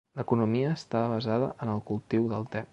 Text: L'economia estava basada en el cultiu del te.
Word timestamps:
L'economia 0.19 0.71
estava 0.77 1.11
basada 1.13 1.51
en 1.67 1.75
el 1.77 1.85
cultiu 1.91 2.29
del 2.35 2.53
te. 2.57 2.67